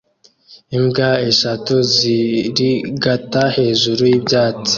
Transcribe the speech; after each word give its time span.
Imbwa 0.77 1.09
eshatu 1.29 1.75
zirigata 1.95 3.43
hejuru 3.57 4.01
y'ibyatsi 4.11 4.69